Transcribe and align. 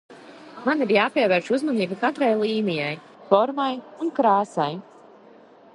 Man 0.69 0.79
ir 0.85 0.93
jāpievērš 0.95 1.49
uzmanība 1.57 1.97
katrai 2.05 2.31
līnijai, 2.41 2.91
formai 3.33 3.71
un 4.07 4.13
krāsai. 4.21 4.71